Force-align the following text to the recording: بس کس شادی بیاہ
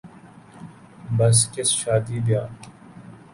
بس 1.17 1.37
کس 1.53 1.69
شادی 1.79 2.17
بیاہ 2.25 2.47